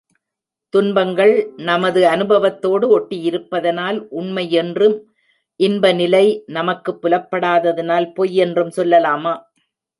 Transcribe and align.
துன்பங்கள் 0.73 1.33
நமது 1.61 2.01
அநுபவத்தோடு 2.05 2.85
ஒட்டியிருப்பதனால் 2.97 3.99
உண்மையென்றும், 4.11 4.97
இன்ப 5.59 5.93
நிலை 5.93 6.25
நமக்குப் 6.49 7.01
புலப்படாததனால் 7.01 8.09
பொய்யென்றும் 8.17 8.75
சொல்லலாமா? 8.75 9.35